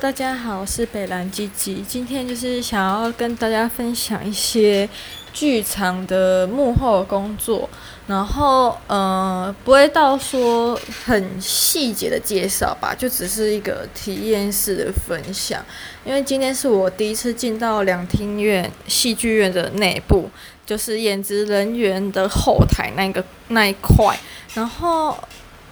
[0.00, 1.84] 大家好，我是北兰吉吉。
[1.86, 4.88] 今天就是想要跟大家分享一些
[5.30, 7.68] 剧场的幕后工作，
[8.06, 10.74] 然后呃，不会到说
[11.04, 15.62] 很细节的介绍吧，就只是一个体验式的分享。
[16.06, 20.30] 因为今天是我第一次进到两厅院戏剧院的内部，
[20.64, 24.18] 就是演职人员的后台那个那一块，
[24.54, 25.14] 然后。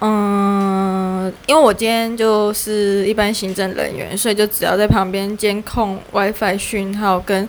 [0.01, 0.68] 嗯，
[1.47, 7.47] 因为我今天就是一般行政人员，所以就只要在旁边监控 WiFi 讯号跟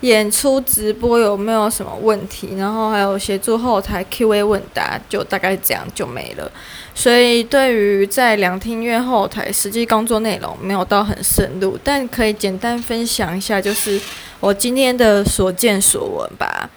[0.00, 6.50] 演出直播有没有什么问题，然后还有协助后台 QA 问答，就大概这样就没了。
[6.94, 14.00] 所以对于在两厅院后台实际工作内容没有到很深入，但可以简单分享一下，就是
[14.40, 16.68] 我今天的所见所闻吧。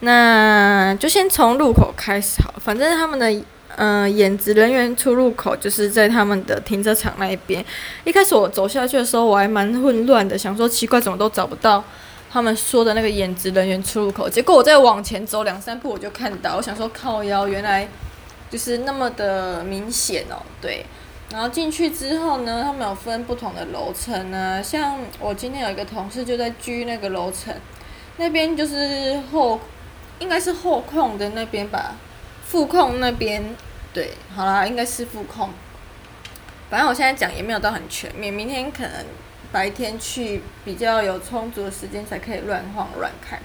[0.00, 3.44] 那就先从入口开始好，反正他们的。
[3.76, 7.64] 嗯、演职人员出入口就是在他们的停车场那一边。
[8.04, 11.82] 一开始我走下去的时候，我还蛮混乱的，想说奇怪，怎么都找不到
[12.30, 14.28] 他们说的那个演职人员出入口。
[14.28, 17.88] 结果我再往前走两三步，我就看到，我想说靠腰，原来
[18.50, 20.36] 就是那么的明显哦。
[20.60, 20.84] 对，
[21.30, 24.62] 然后进去之后呢，他们有分不同的楼层呢。
[24.62, 27.54] 像我今天有一个同事就在居那个楼层，
[28.18, 29.60] 那边就是后，
[30.18, 31.96] 应该是后控的那边吧。
[32.54, 33.42] 副控那边，
[33.92, 35.50] 对，好啦，应该是副控。
[36.70, 39.04] 反正我现在讲也没有到很全面，明天可能
[39.50, 43.40] 白天去比较有充足的时间才可以乱晃乱看。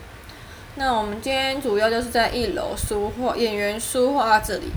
[0.76, 4.68] 那我们今天主要就是在一楼书画演员书画这里，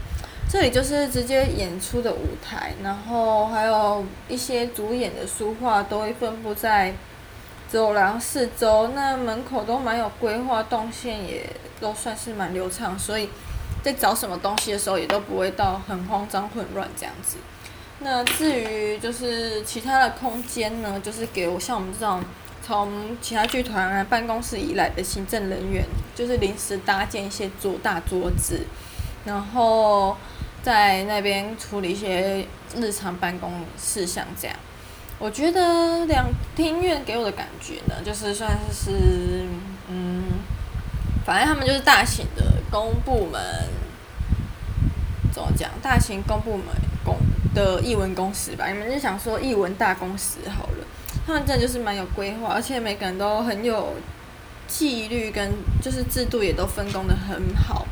[0.50, 6.94] 这里就是直接演出的舞台，然后还有一些主演的书画都会分布在
[7.68, 11.44] 走廊四周，那门口都蛮有规划，动线也
[11.78, 13.28] 都算是蛮流畅，所以。
[13.82, 17.36] 在找什么东西的时候，也都不会到很慌张混乱这样子。
[18.00, 22.22] 那至于就是其他的空间呢，就是给我像我们这种
[22.64, 28.60] 从其他剧团啊办公室以来的行政人员，就是临时搭建一些桌大桌子，
[29.24, 30.16] 然后
[30.62, 34.56] 在那边处理一些日常办公事项这样。
[35.18, 36.26] 我觉得两
[36.56, 39.46] 厅院给我的感觉呢，就是算是
[39.88, 40.24] 嗯。
[41.24, 43.40] 反正他们就是大型的公部门，
[45.30, 45.70] 怎么讲？
[45.82, 46.64] 大型公部门
[47.04, 47.18] 公
[47.54, 50.86] 的译文公司吧，你们就想说译文大公司好了。
[51.26, 53.92] 他们真的就是蛮有规划，而且每个人都很有
[54.66, 57.86] 纪律，跟就是制度也都分工得很好。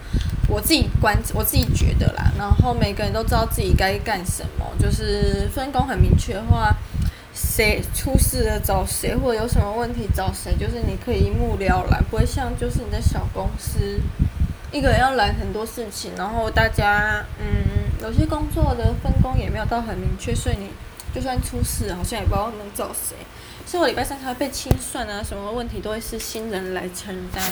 [0.48, 2.32] 我自己观，我自己觉得啦。
[2.36, 6.74] 然后每个人都知道自己该干什么，就是分工很明确的话。
[7.32, 14.00] 谁出事了找谁，或者有什么问题找谁，就是你可以一目了然，不会像就是你的小公司，
[14.72, 17.46] 一个人要揽很多事情，然后大家嗯，
[18.02, 20.70] 有些工作的分工也没有到很明确，所以你
[21.14, 23.16] 就算出事，好像也不知道能找谁。
[23.66, 27.42] 所以我礼拜三才会被清算啊，什么问题都会是新人来承担。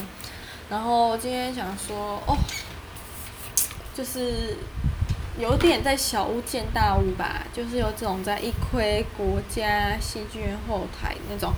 [0.71, 2.37] 然后今天想说哦，
[3.95, 4.57] 就是。
[5.39, 11.53] 有点在小巫见大巫吧，就是有这种在一窥国家戏剧院后台那种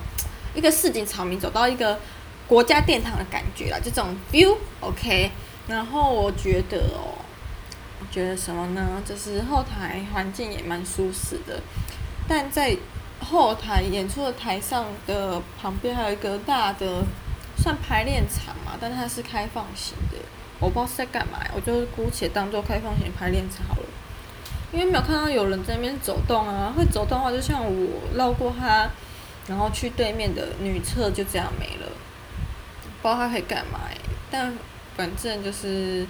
[0.53, 1.97] 一个市井草民走到一个
[2.47, 5.31] 国家殿堂的感觉啦，就这种 view，OK。
[5.67, 7.17] 然后我觉得哦，
[7.99, 9.01] 我觉得什么呢？
[9.05, 11.61] 就是后台环境也蛮舒适的，
[12.27, 12.75] 但在
[13.19, 17.03] 后台演出的台上的旁边还有一个大的
[17.57, 20.17] 算排练场嘛，但它是开放型的。
[20.59, 23.87] 我不知道是在干嘛，我就姑且当做开放型排练场好了。
[24.71, 28.89] 因为没有看到有人在那边走动啊，会走动的话，就像我绕过他，
[29.47, 31.87] 然后去对面的女厕，就这样没了。
[33.01, 33.97] 不知道他可以干嘛欸，
[34.29, 34.53] 但
[34.95, 36.05] 反正就是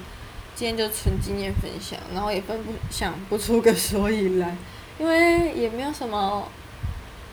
[0.55, 4.55] 今天就纯经验分享，然后也分不想不出个所以来，
[4.99, 6.47] 因为也没有什么，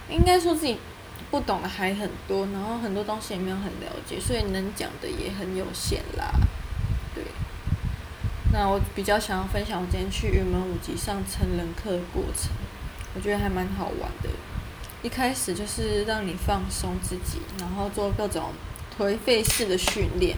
[0.09, 0.79] 应该说自己
[1.31, 6.33] 不懂的还很多，然后很多东西也没有很了解，所以能讲的也很有限啦。
[7.15, 7.25] 对
[8.53, 12.53] 那我比较想要分享我今天去云门舞集上成人课的过程，
[13.15, 14.31] 我觉得还蛮好玩的。
[15.03, 18.53] 一开始就是让你放松自己，然后做各种
[18.99, 20.37] 颓废式的训练。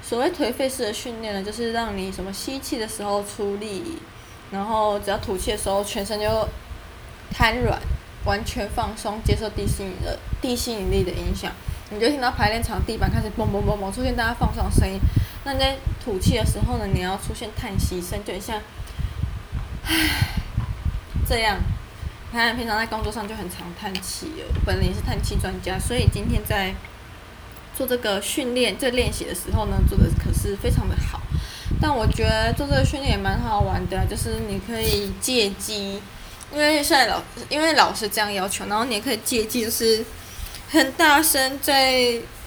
[0.00, 3.98] 所谓颓废式的训练呢，就是让你什么吸气的时候出力，
[4.50, 6.48] 然后只要吐气的时候全身就
[7.32, 7.78] 瘫软，
[8.24, 11.52] 完全放松，接受地心引力的地心引力的影响。
[11.90, 14.98] 你就听到排练场地板开始嘣嘣嘣嘣出现大家放松的声音。
[15.44, 18.60] 那你在吐气的时候呢，你要出现叹息声，就很像，
[19.84, 19.94] 唉，
[21.26, 21.58] 这样。
[22.30, 26.74] 你看平常在工作上就很常叹气了，本人也是叹气专家，所以今天在
[27.76, 31.20] 做这个训练、这练习的时候呢，做的可是非常的好。
[31.80, 36.00] 但我觉得做这个训练也蛮好玩的，就是你可以借机
[36.52, 40.04] 因为现在老，因为老师这样要求，然后你也可以借机就是
[40.70, 41.92] 很大声，在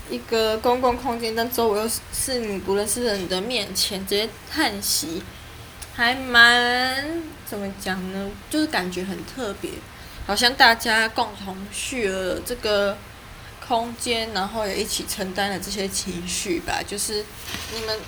[0.09, 5.23] 一个公共空间，但周围又是你不认识的人的面前直接叹息，
[5.95, 8.29] 还蛮怎么讲呢？
[8.49, 9.71] 就是感觉很特别，
[10.27, 12.95] 好像大家共同续了这个
[13.67, 16.81] 空间，然后也一起承担了这些情绪吧。
[16.87, 17.25] 就是
[17.73, 17.99] 你们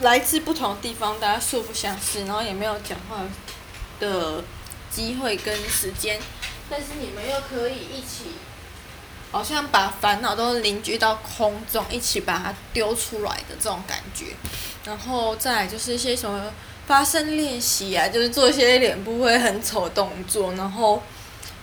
[0.00, 3.22] 来自不同的地方，大家素不相识，然后也没有讲话
[4.00, 4.42] 的。
[4.90, 6.18] 机会跟时间，
[6.70, 8.30] 但是你们又可以一起，
[9.30, 14.28] 好像把烦恼都凝聚到空中，一起把它丢出来的这种感觉。
[14.86, 16.50] 然后再就是一些什么
[16.86, 21.02] 发声练习啊，就是做一些脸部会很丑的动作，然后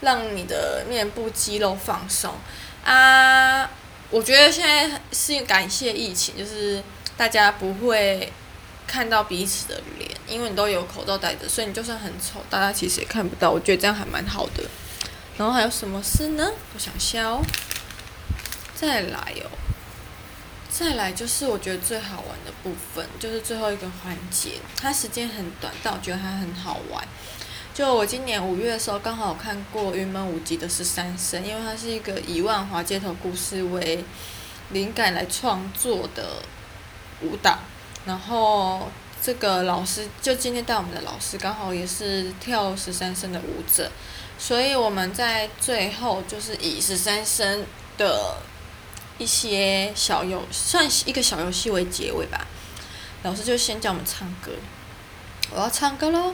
[0.01, 2.31] 让你的面部肌肉放松
[2.85, 3.69] 啊。
[4.11, 6.81] 我觉得现在是感谢疫情，就是
[7.17, 8.31] 大家不会。
[8.87, 13.49] 看到彼此的脸，因为你都有口罩戴着，所以你就算很丑，大家其实也看不到。
[13.49, 14.63] 我觉得这样还蛮好的。
[15.37, 16.51] 然后还有什么事呢？
[16.75, 17.41] 我想笑。
[18.75, 19.49] 再来哦，
[20.69, 24.59] 再来就是我觉得最好玩的部分，就是最后一个环节。
[24.79, 27.03] 它时间很短，但我觉得它很好玩。
[27.75, 34.01] 就我今年五月的时候，刚好看过云门舞集的十三声，因为它是一个以万华街头故事为
[34.69, 36.41] 灵感来创作的
[37.21, 37.59] 舞蹈。
[38.05, 38.89] 然后
[39.21, 43.91] 这个老师就今天带我们的老师刚好也是跳十三声的舞者，
[44.39, 47.65] 所以我们在最后就是以十三声
[47.97, 48.37] 的
[49.17, 52.47] 一些小游算一个小游戏为结尾吧。
[53.23, 54.53] 老师就先叫我们唱歌，
[55.51, 56.33] 我要唱歌喽，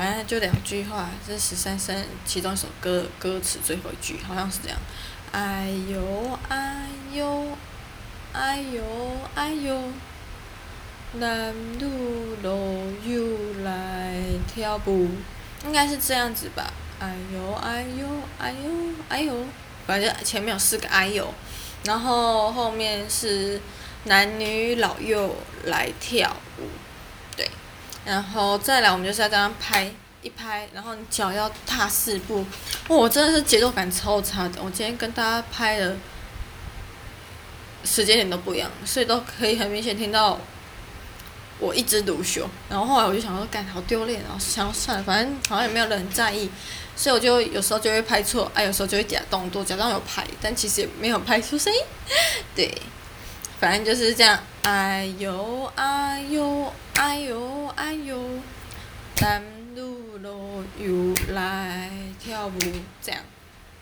[0.00, 1.94] 反正就两句话，这十三声
[2.24, 4.78] 其中一首歌歌词最后一句好像是这样，
[5.30, 7.48] 哎呦哎呦
[8.32, 8.82] 哎呦
[9.34, 9.78] 哎呦。
[11.12, 11.84] 男女
[12.42, 12.50] 老
[13.04, 15.08] 幼来跳舞，
[15.66, 16.72] 应该是这样子吧。
[16.98, 18.06] 哎呦哎呦
[18.38, 18.70] 哎呦
[19.10, 19.34] 哎呦，
[19.86, 21.34] 反正前面有四个哎呦，
[21.84, 23.60] 然后后面是
[24.04, 26.62] 男女老幼来跳舞，
[28.04, 29.90] 然后再来我们就是要这样拍
[30.22, 32.44] 一拍，然后你脚要踏四步。
[32.88, 35.96] 哇，我真的是节奏感超差的，我今天跟大家拍的
[37.84, 40.38] 时间点都不一样，所以都可以很明显听到。
[41.62, 46.50] 我一枝独秀，然后后来我就想说，干好丢脸，然后想要算了，反正好像也没有人在意，
[46.96, 51.78] 所以我就有时候就会拍错，哎，有时候就会假动作，假装有拍，但其实也没有拍出声音。
[52.56, 52.74] 对，
[53.60, 58.18] 反正就是这样，哎呦哎呦哎呦哎呦，
[59.20, 59.42] 男
[59.74, 59.80] 女
[60.22, 60.30] 老
[60.78, 61.90] 幼来
[62.22, 62.58] 跳舞，
[63.02, 63.20] 这样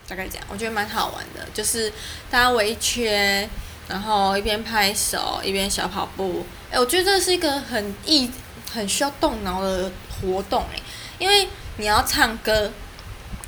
[0.07, 1.93] 大概这样，我觉得蛮好玩的，就是
[2.31, 3.49] 大家围圈。
[3.89, 8.31] 然后一边拍手一边小跑步，哎，我觉得这是一个很易、
[8.71, 9.91] 很需要动脑的
[10.21, 10.79] 活动哎，
[11.19, 11.49] 因为
[11.79, 12.71] 你要唱歌，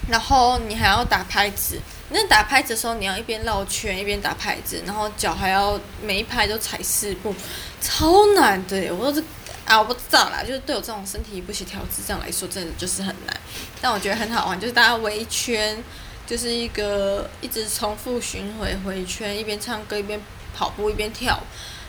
[0.08, 1.78] 然后你还要打拍子。
[2.10, 7.34] 那打拍子的时候，你要一边绕圈一边打拍子，然后脚还要每一拍都踩四步，
[7.80, 8.92] 超难的。
[8.94, 9.22] 我说这
[9.64, 13.40] 啊，我不知道啦，就是对我这种身体不协调智障来说，真的就是很难。
[13.80, 15.82] 但我觉得很好玩，就是大家围一圈。
[16.26, 20.20] 就是一个一直重复巡回回圈，一边唱歌一边
[20.54, 21.36] 跑步一边跳，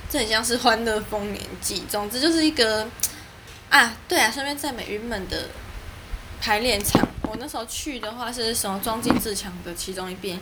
[0.09, 1.83] 这很像是欢乐丰年祭。
[1.87, 2.87] 总之就是一个
[3.69, 5.47] 啊，对啊，顺便赞美云门的
[6.41, 7.07] 排练场。
[7.31, 10.37] 我那时候去的话是什么庄敬自强的其中一边，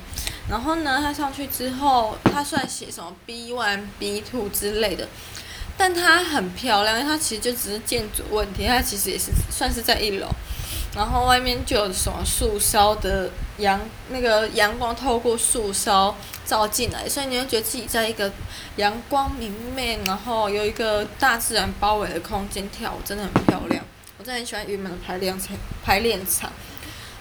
[0.49, 5.07] 然后呢，他上去之后，他算写什么 B one B two 之类的，
[5.77, 10.27] 但它很漂亮，因为它其实就只是建筑问题，它其实也是算是在一楼。
[10.95, 18.31] 然后外面就有什么树梢的阳，那个阳光透过树梢照进来，所以你会觉得自己在一个
[18.77, 23.85] 阳光明媚，然后有一个大自然包围的空间跳舞，真的很漂亮。
[24.17, 26.51] 我真的很喜欢云门的排练场，排练场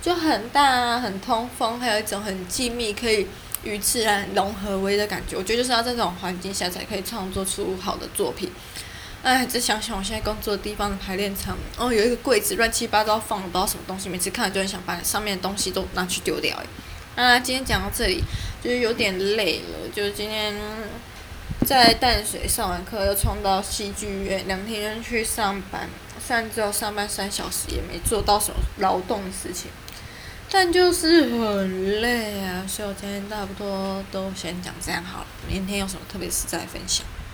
[0.01, 3.27] 就很大啊，很通风，还有一种很静谧，可以
[3.65, 5.37] 与自然融合为的感觉。
[5.37, 8.51] 我觉得就是要在这种环境下才可以创作出好的作品。
[9.23, 16.57] 哎，再想想我现在工作的地方的排练场，哦，有一个柜子乱七八糟放了不知道什么东西，每次看了就很想把上面的东西都拿去丢掉。
[17.17, 18.23] 哎，啊，今天讲到这里，
[18.63, 20.55] 就是有点累了，就是今天
[21.67, 25.91] 在淡水上完课，又冲到戏剧院，两天去上班，
[26.25, 29.69] 虽然只有上班三小时，也没做到什么劳动的事情，
[30.51, 37.05] 但就是很累啊，所以我今天差不多都先讲这样好了，明天有什么特别事再分享。